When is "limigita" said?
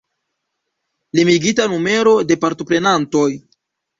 1.19-1.67